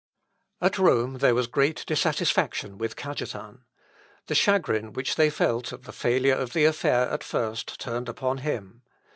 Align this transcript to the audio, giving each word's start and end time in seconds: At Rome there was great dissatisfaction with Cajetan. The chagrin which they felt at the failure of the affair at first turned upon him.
At 0.61 0.79
Rome 0.79 1.19
there 1.19 1.35
was 1.35 1.45
great 1.45 1.83
dissatisfaction 1.85 2.79
with 2.79 2.95
Cajetan. 2.95 3.65
The 4.25 4.33
chagrin 4.33 4.93
which 4.93 5.13
they 5.15 5.29
felt 5.29 5.71
at 5.71 5.83
the 5.83 5.91
failure 5.93 6.33
of 6.33 6.53
the 6.53 6.65
affair 6.65 7.07
at 7.09 7.23
first 7.23 7.79
turned 7.79 8.09
upon 8.09 8.39
him. 8.39 8.81